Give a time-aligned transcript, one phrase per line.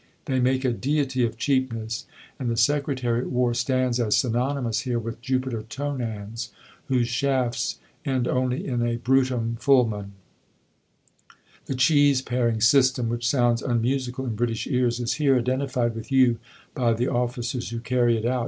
[0.25, 2.07] They make a deity of cheapness,
[2.39, 6.49] and the Secretary at War stands as synonymous here with Jupiter Tonans,
[6.87, 10.13] whose shafts end only in a brutum fulmen.
[11.67, 16.39] The cheese paring system, which sounds unmusical in British ears, is here identified with you
[16.73, 18.39] by the officers who carry it out.